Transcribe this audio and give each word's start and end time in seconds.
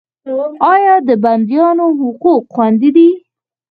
آیا 0.73 0.95
د 1.07 1.09
بندیانو 1.23 1.87
حقوق 2.01 2.43
خوندي 2.53 2.89
دي؟ 2.95 3.09